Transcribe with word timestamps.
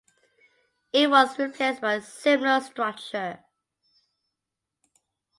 It 0.91 1.11
was 1.11 1.37
replaced 1.37 1.79
by 1.81 1.93
a 1.93 2.01
similar 2.01 2.59
structure. 2.59 3.43